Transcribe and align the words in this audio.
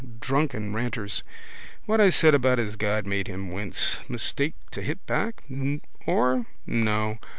Drunken 0.19 0.73
ranters 0.73 1.21
what 1.85 2.01
I 2.01 2.09
said 2.09 2.33
about 2.33 2.57
his 2.57 2.75
God 2.75 3.05
made 3.05 3.27
him 3.27 3.53
wince. 3.53 3.99
Mistake 4.09 4.55
to 4.71 4.81
hit 4.81 5.05
back. 5.05 5.43
Or? 6.07 6.47
No. 6.65 7.19